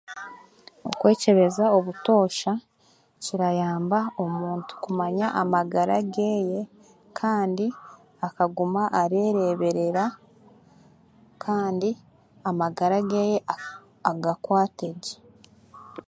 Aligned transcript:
okwekyebeza 0.91 1.63
obutoosha 1.77 2.51
kirayamba 3.23 3.99
omuntu 4.23 4.73
kumanya 4.83 5.27
amagara 5.41 5.97
geeye 6.13 6.61
kandu 7.19 7.67
akaguma 8.27 8.83
areeberera 9.01 10.05
kandi 11.43 11.89
amagara 12.49 12.97
ge 13.11 13.25
agakwategye 14.11 15.15